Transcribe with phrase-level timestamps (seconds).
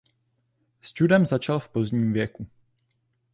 [0.81, 2.47] S judem začal v pozdním věku.